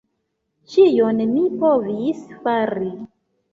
Ĉion 0.75 1.21
mi 1.35 1.45
provis 1.61 2.25
fari! 2.47 2.93